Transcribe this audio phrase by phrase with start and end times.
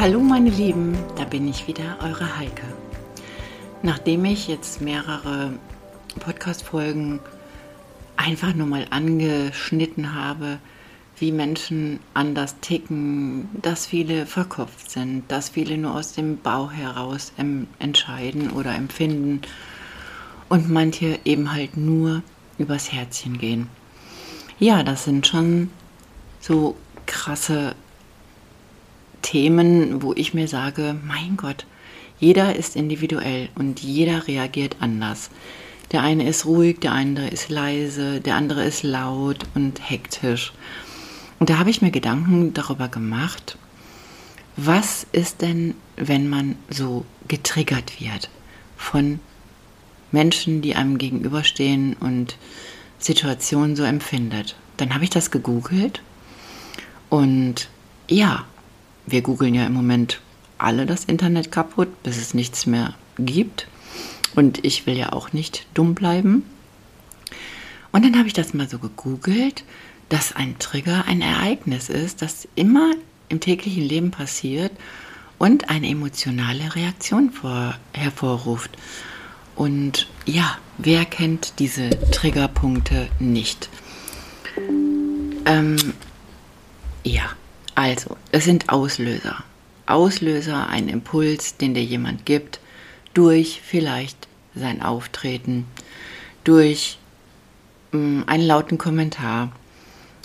[0.00, 2.62] Hallo meine Lieben, da bin ich wieder, eure Heike.
[3.82, 5.54] Nachdem ich jetzt mehrere
[6.20, 7.18] Podcast-Folgen
[8.16, 10.60] einfach nur mal angeschnitten habe,
[11.16, 17.32] wie Menschen anders ticken, dass viele verkopft sind, dass viele nur aus dem Bauch heraus
[17.80, 19.42] entscheiden oder empfinden
[20.48, 22.22] und manche eben halt nur
[22.56, 23.68] übers Herzchen gehen.
[24.60, 25.70] Ja, das sind schon
[26.38, 27.74] so krasse
[29.28, 31.66] Themen, wo ich mir sage, mein Gott,
[32.18, 35.28] jeder ist individuell und jeder reagiert anders.
[35.92, 40.54] Der eine ist ruhig, der andere ist leise, der andere ist laut und hektisch.
[41.38, 43.58] Und da habe ich mir Gedanken darüber gemacht,
[44.56, 48.30] was ist denn, wenn man so getriggert wird
[48.78, 49.20] von
[50.10, 52.38] Menschen, die einem gegenüberstehen und
[52.98, 54.56] Situationen so empfindet.
[54.78, 56.00] Dann habe ich das gegoogelt
[57.10, 57.68] und
[58.08, 58.46] ja,
[59.10, 60.20] wir googeln ja im Moment
[60.58, 63.68] alle das Internet kaputt, bis es nichts mehr gibt.
[64.34, 66.44] Und ich will ja auch nicht dumm bleiben.
[67.92, 69.64] Und dann habe ich das mal so gegoogelt,
[70.08, 72.92] dass ein Trigger ein Ereignis ist, das immer
[73.28, 74.72] im täglichen Leben passiert
[75.38, 78.70] und eine emotionale Reaktion vor, hervorruft.
[79.54, 83.68] Und ja, wer kennt diese Triggerpunkte nicht?
[85.46, 85.76] Ähm,
[87.04, 87.24] ja,
[87.78, 89.44] also, es sind Auslöser.
[89.86, 92.58] Auslöser, ein Impuls, den dir jemand gibt,
[93.14, 94.26] durch vielleicht
[94.56, 95.64] sein Auftreten,
[96.42, 96.98] durch
[97.92, 99.52] mh, mm, einen lauten Kommentar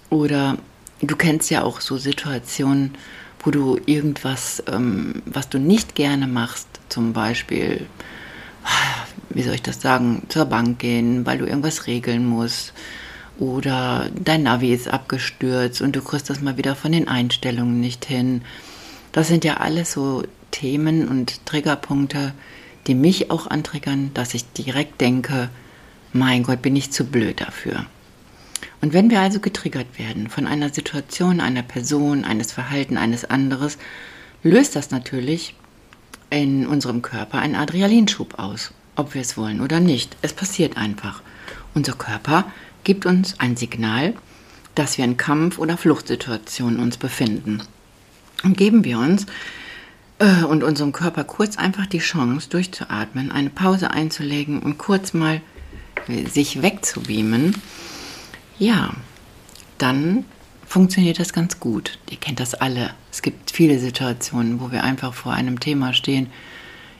[0.09, 0.57] oder
[1.03, 2.95] du kennst ja auch so Situationen,
[3.41, 7.85] wo du irgendwas, ähm, was du nicht gerne machst, zum Beispiel,
[9.29, 12.73] wie soll ich das sagen, zur Bank gehen, weil du irgendwas regeln musst
[13.39, 18.05] oder dein Navi ist abgestürzt und du kriegst das mal wieder von den Einstellungen nicht
[18.05, 18.43] hin.
[19.11, 22.33] Das sind ja alles so Themen und Triggerpunkte,
[22.87, 25.49] die mich auch antriggern, dass ich direkt denke,
[26.11, 27.85] mein Gott, bin ich zu blöd dafür.
[28.81, 33.77] Und wenn wir also getriggert werden von einer Situation, einer Person, eines Verhalten eines anderes,
[34.43, 35.55] löst das natürlich
[36.29, 40.17] in unserem Körper einen Adrenalinschub aus, ob wir es wollen oder nicht.
[40.21, 41.21] Es passiert einfach.
[41.73, 42.45] Unser Körper
[42.83, 44.13] gibt uns ein Signal,
[44.75, 47.63] dass wir in Kampf- oder Fluchtsituationen uns befinden.
[48.43, 49.25] Und geben wir uns
[50.19, 55.41] äh, und unserem Körper kurz einfach die Chance, durchzuatmen, eine Pause einzulegen und kurz mal
[56.07, 57.55] äh, sich wegzubeamen,
[58.59, 58.93] ja,
[59.77, 60.25] dann
[60.65, 61.99] funktioniert das ganz gut.
[62.09, 62.91] Ihr kennt das alle.
[63.11, 66.29] Es gibt viele Situationen, wo wir einfach vor einem Thema stehen,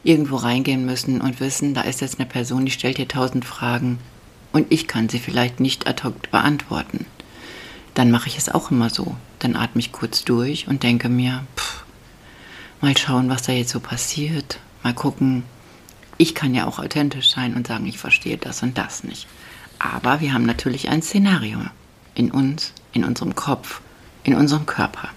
[0.04, 4.00] irgendwo reingehen müssen und wissen, da ist jetzt eine Person, die stellt dir tausend Fragen
[4.54, 7.06] und ich kann sie vielleicht nicht ad hoc beantworten.
[7.94, 9.18] Dann mache ich es auch immer so.
[9.40, 11.84] Dann atme ich kurz durch und denke mir, pff,
[12.80, 14.60] mal schauen, was da jetzt so passiert.
[14.84, 15.44] Mal gucken.
[16.18, 19.28] Ich kann ja auch authentisch sein und sagen, ich verstehe das und das nicht.
[19.80, 21.60] Aber wir haben natürlich ein Szenario
[22.16, 23.82] in uns, in unserem Kopf,
[24.24, 25.10] in unserem Körper.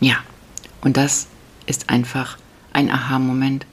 [0.00, 0.16] Ja,
[0.80, 1.28] und das
[1.66, 2.38] ist einfach
[2.72, 3.66] ein Aha-Moment,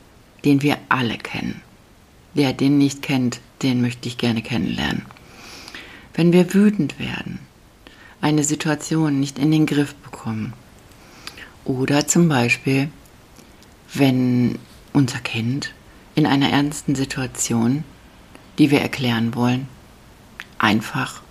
[0.46, 1.62] den wir alle kennen.
[2.34, 5.06] Wer den nicht kennt, den möchte ich gerne kennenlernen.
[6.14, 7.40] Wenn wir wütend werden,
[8.22, 10.54] eine Situation nicht in den Griff bekommen
[11.66, 12.90] oder zum Beispiel,
[13.94, 14.60] wenn
[14.94, 15.74] unser Kind
[16.16, 17.84] in einer ernsten Situation,
[18.58, 19.68] die wir erklären wollen,
[20.58, 21.22] einfach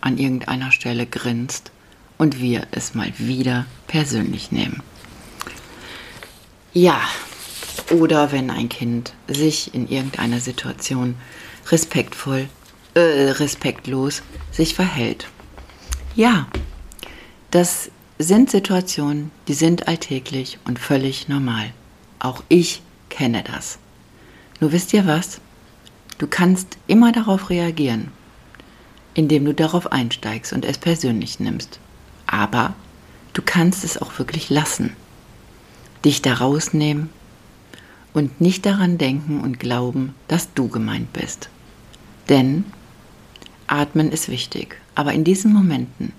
[0.00, 1.72] an irgendeiner Stelle grinst
[2.18, 4.82] und wir es mal wieder persönlich nehmen.
[6.72, 7.00] Ja,
[7.90, 11.14] oder wenn ein Kind sich in irgendeiner Situation
[11.70, 12.48] respektvoll,
[12.94, 14.22] äh, respektlos
[14.52, 15.28] sich verhält.
[16.14, 16.46] Ja,
[17.50, 21.72] das sind Situationen, die sind alltäglich und völlig normal.
[22.18, 23.78] Auch ich kenne das.
[24.60, 25.40] Nur wisst ihr was?
[26.18, 28.10] Du kannst immer darauf reagieren,
[29.12, 31.78] indem du darauf einsteigst und es persönlich nimmst.
[32.26, 32.74] Aber
[33.34, 34.96] du kannst es auch wirklich lassen.
[36.04, 37.10] Dich da rausnehmen
[38.14, 41.50] und nicht daran denken und glauben, dass du gemeint bist.
[42.28, 42.64] Denn
[43.66, 46.12] atmen ist wichtig, aber in diesen Momenten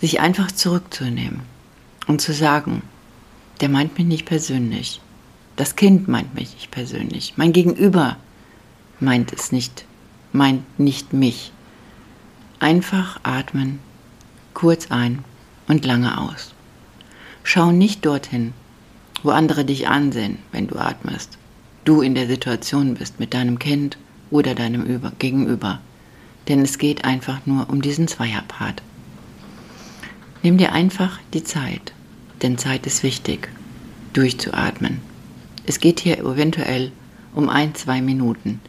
[0.00, 1.40] sich einfach zurückzunehmen
[2.06, 2.82] und zu sagen,
[3.60, 5.00] der meint mich nicht persönlich.
[5.56, 7.34] Das Kind meint mich nicht persönlich.
[7.36, 8.16] Mein Gegenüber
[9.00, 9.84] meint es nicht,
[10.32, 11.52] meint nicht mich.
[12.60, 13.80] Einfach atmen,
[14.54, 15.24] kurz ein
[15.66, 16.54] und lange aus.
[17.42, 18.52] Schau nicht dorthin,
[19.22, 21.38] wo andere dich ansehen, wenn du atmest.
[21.84, 23.98] Du in der Situation bist mit deinem Kind
[24.30, 25.80] oder deinem Gegenüber.
[26.48, 28.82] Denn es geht einfach nur um diesen Zweierpart.
[30.42, 31.92] Nimm dir einfach die Zeit,
[32.42, 33.48] denn Zeit ist wichtig,
[34.12, 35.00] durchzuatmen.
[35.66, 36.92] Es geht hier eventuell
[37.34, 38.60] um ein, zwei Minuten,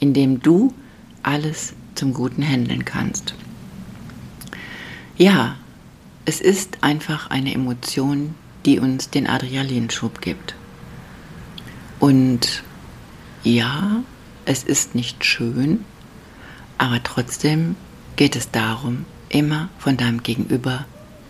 [0.00, 0.74] in dem du
[1.22, 3.34] alles zum Guten handeln kannst.
[5.16, 5.56] Ja,
[6.24, 10.54] es ist einfach eine Emotion, die uns den Adrenalinschub gibt.
[11.98, 12.62] Und
[13.44, 14.02] ja,
[14.44, 15.84] es ist nicht schön,
[16.78, 17.76] aber trotzdem
[18.16, 20.84] geht es darum, immer von deinem Gegenüber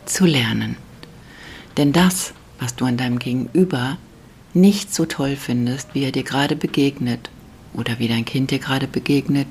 [0.06, 0.76] zu lernen.
[1.76, 3.98] Denn das, was du an deinem Gegenüber
[4.54, 7.30] nicht so toll findest, wie er dir gerade begegnet
[7.74, 9.46] oder wie dein Kind dir gerade begegnet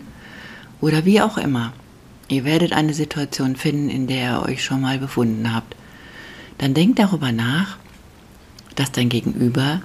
[0.80, 1.74] oder wie auch immer.
[2.28, 5.76] Ihr werdet eine Situation finden, in der ihr euch schon mal befunden habt.
[6.60, 7.78] Dann denkt darüber nach,
[8.76, 9.82] dass dein Gegenüber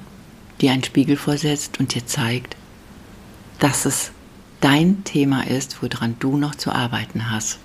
[0.61, 2.57] dir einen Spiegel vorsetzt und dir zeigt,
[3.59, 4.11] dass es
[4.61, 7.59] dein Thema ist, woran du noch zu arbeiten hast.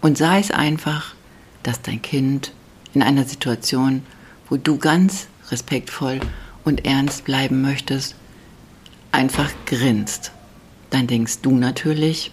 [0.00, 1.14] Und sei es einfach,
[1.62, 2.52] dass dein Kind
[2.94, 4.02] in einer Situation,
[4.48, 6.20] wo du ganz respektvoll
[6.64, 8.14] und ernst bleiben möchtest,
[9.12, 10.32] einfach grinst.
[10.90, 12.32] Dann denkst du natürlich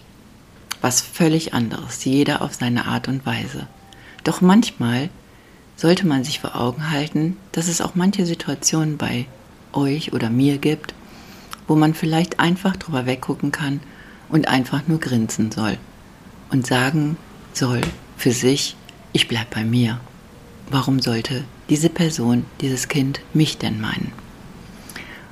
[0.80, 3.66] was völlig anderes, jeder auf seine Art und Weise.
[4.24, 5.10] Doch manchmal
[5.76, 9.26] sollte man sich vor Augen halten, dass es auch manche Situationen bei
[9.72, 10.94] euch oder mir gibt,
[11.68, 13.80] wo man vielleicht einfach drüber weggucken kann
[14.28, 15.78] und einfach nur grinsen soll
[16.50, 17.16] und sagen
[17.52, 17.82] soll
[18.16, 18.76] für sich,
[19.12, 20.00] ich bleib bei mir.
[20.70, 24.12] Warum sollte diese Person, dieses Kind mich denn meinen?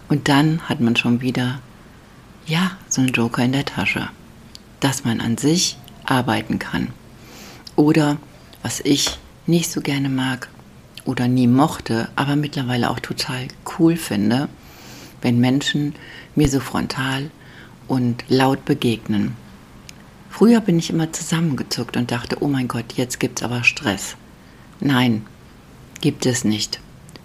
[0.09, 1.61] Und dann hat man schon wieder,
[2.47, 4.09] ja, so einen Joker in der Tasche,
[4.81, 6.89] dass man an sich arbeiten kann.
[7.75, 8.19] Oder,
[8.63, 10.49] was ich nicht so gerne mag
[11.05, 13.49] oder nie mochte, aber mittlerweile auch total
[13.79, 14.49] cool finde,
[15.23, 15.95] wenn Menschen
[16.35, 17.31] mir so frontal
[17.89, 19.37] und laut begegnen.
[20.31, 24.17] Früher bin ich immer zusammengezuckt und dachte, oh mein Gott, jetzt gibt's aber Stress.
[24.81, 25.25] Nein,
[26.01, 26.81] gibt es nicht.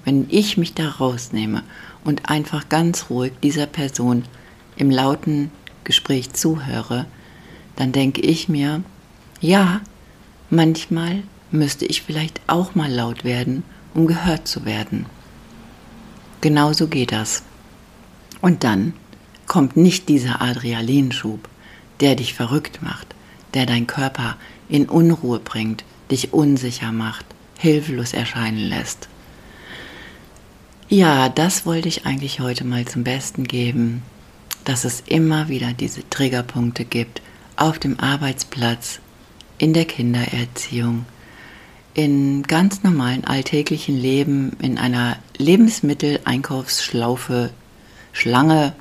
[0.06, 1.64] Wenn ich mich da rausnehme
[2.04, 4.24] und einfach ganz ruhig dieser Person
[4.78, 5.52] im lauten
[5.84, 7.06] Gespräch zuhöre,
[7.76, 8.84] dann denke ich mir,
[9.42, 9.82] ja,
[10.50, 15.06] manchmal müsste ich vielleicht auch mal laut werden, um gehört zu werden.
[16.40, 17.44] Genauso geht das.
[18.42, 18.94] Und dann
[19.48, 21.48] kommt nicht dieser Adrenalinschub,
[22.00, 23.08] der dich verrückt macht,
[23.54, 24.38] der dein Körper
[24.70, 27.26] in Unruhe bringt, dich unsicher macht,
[27.58, 29.08] hilflos erscheinen lässt.
[30.90, 34.02] Ja, das wollte ich eigentlich heute mal zum Besten geben,
[34.66, 37.22] dass es immer wieder diese Triggerpunkte gibt
[37.56, 39.00] auf dem Arbeitsplatz,
[39.58, 41.06] in der Kindererziehung,
[41.94, 47.52] in ganz normalen alltäglichen Leben, in einer Lebensmitteleinkaufsschlaufe,
[48.22, 48.74] Schlange,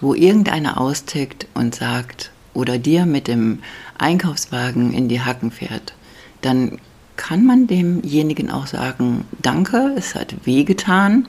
[0.00, 3.60] wo irgendeiner austickt und sagt oder dir mit dem
[3.98, 5.94] Einkaufswagen in die Hacken fährt,
[6.40, 6.78] dann
[7.16, 11.28] kann man demjenigen auch sagen, danke, es hat wehgetan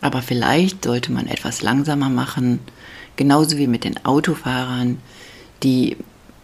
[0.00, 2.60] aber vielleicht sollte man etwas langsamer machen,
[3.16, 4.98] genauso wie mit den Autofahrern,
[5.62, 5.96] die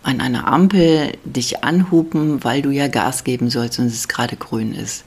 [0.03, 4.75] an einer Ampel dich anhupen, weil du ja Gas geben sollst und es gerade grün
[4.75, 5.05] ist.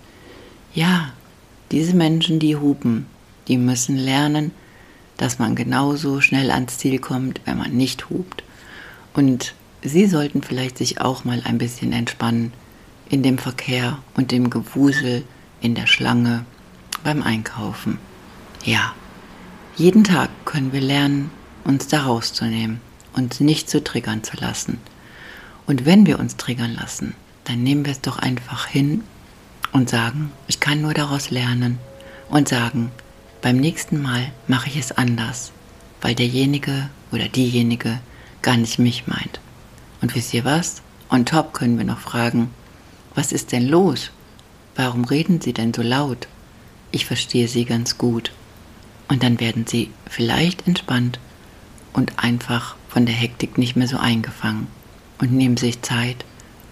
[0.73, 1.11] Ja,
[1.71, 3.05] diese Menschen, die hupen,
[3.47, 4.51] die müssen lernen,
[5.17, 8.43] dass man genauso schnell ans Ziel kommt, wenn man nicht hupt.
[9.13, 12.53] Und sie sollten vielleicht sich auch mal ein bisschen entspannen
[13.09, 15.23] in dem Verkehr und dem Gewusel
[15.61, 16.45] in der Schlange
[17.03, 17.97] beim Einkaufen.
[18.63, 18.93] Ja,
[19.75, 21.31] jeden Tag können wir lernen,
[21.63, 22.79] uns da rauszunehmen,
[23.13, 24.79] uns nicht zu triggern zu lassen.
[25.65, 29.03] Und wenn wir uns triggern lassen, dann nehmen wir es doch einfach hin
[29.71, 31.77] und sagen, ich kann nur daraus lernen
[32.29, 32.91] und sagen,
[33.47, 35.53] beim nächsten Mal mache ich es anders,
[36.01, 38.01] weil derjenige oder diejenige
[38.41, 39.39] gar nicht mich meint.
[40.01, 40.81] Und wisst ihr was?
[41.09, 42.49] On top können wir noch fragen,
[43.15, 44.11] was ist denn los?
[44.75, 46.27] Warum reden Sie denn so laut?
[46.91, 48.33] Ich verstehe Sie ganz gut.
[49.07, 51.17] Und dann werden sie vielleicht entspannt
[51.93, 54.67] und einfach von der Hektik nicht mehr so eingefangen
[55.19, 56.25] und nehmen sich Zeit,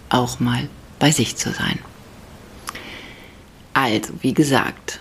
[0.09, 0.67] auch mal
[0.99, 1.79] bei sich zu sein.
[3.73, 4.99] Also, wie gesagt,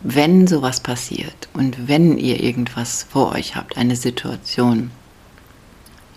[0.00, 4.90] wenn sowas passiert und wenn ihr irgendwas vor euch habt, eine Situation,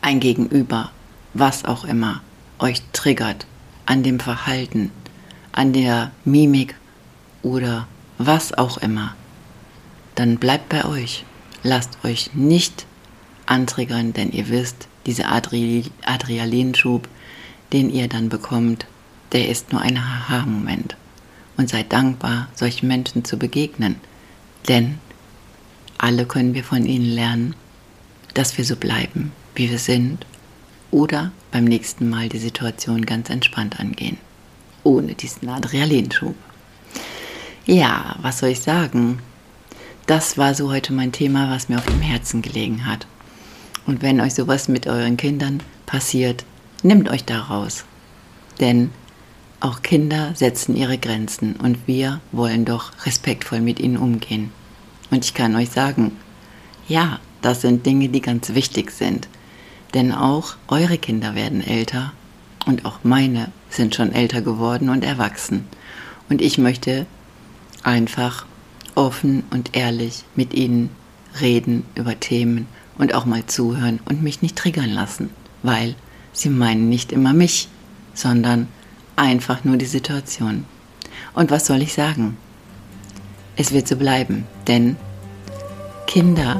[0.01, 0.91] ein Gegenüber,
[1.33, 2.21] was auch immer,
[2.59, 3.45] euch triggert
[3.85, 4.91] an dem Verhalten,
[5.51, 6.75] an der Mimik
[7.41, 9.15] oder was auch immer,
[10.15, 11.25] dann bleibt bei euch.
[11.63, 12.85] Lasst euch nicht
[13.45, 17.07] antriggern, denn ihr wisst, dieser Adre Adrenalinschub,
[17.73, 18.85] den ihr dann bekommt,
[19.31, 20.95] der ist nur ein Haha-Moment.
[21.62, 23.98] Und seid dankbar, solchen Menschen zu begegnen.
[24.68, 24.98] Denn
[26.00, 27.53] alle können wir von ihnen lernen,
[28.34, 30.25] dass wir so bleiben, wie wir sind.
[30.89, 34.18] Oder beim nächsten Mal die Situation ganz entspannt angehen.
[34.84, 36.34] Ohne diesen Adrenalinschub.
[37.68, 39.20] Ja, was soll ich sagen?
[40.08, 43.06] Das war so heute mein Thema, was mir auf dem Herzen gelegen hat.
[43.86, 46.44] Und wenn euch sowas mit euren Kindern passiert,
[46.82, 47.86] nehmt euch da raus.
[48.60, 48.89] Denn
[49.62, 54.51] auch Kinder setzen ihre Grenzen und wir wollen doch respektvoll mit ihnen umgehen.
[55.12, 56.18] Und ich kann euch sagen,
[56.88, 59.27] ja, das sind Dinge, die ganz wichtig sind.
[59.94, 62.13] Denn auch eure Kinder werden älter
[62.65, 65.65] und auch meine sind schon älter geworden und erwachsen.
[66.30, 67.06] Und ich möchte
[67.84, 68.46] einfach
[68.96, 70.89] offen und ehrlich mit ihnen
[71.39, 75.30] reden über Themen und auch mal zuhören und mich nicht triggern lassen,
[75.63, 75.96] weil
[76.34, 77.68] sie meinen nicht immer mich,
[78.13, 78.68] sondern
[79.22, 80.66] einfach nur die Situation.
[81.34, 82.38] Und was soll ich sagen?
[83.56, 84.98] Es wird so bleiben, denn
[86.08, 86.60] Kinder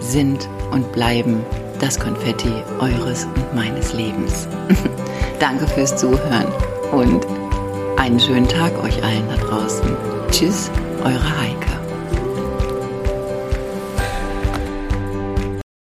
[0.00, 1.42] sind und bleiben
[1.80, 4.46] das Konfetti eures und meines Lebens.
[5.40, 6.46] Danke fürs Zuhören
[6.92, 7.26] und
[7.96, 9.96] einen schönen Tag euch allen da draußen.
[10.30, 10.70] Tschüss,
[11.04, 11.73] eure Heike.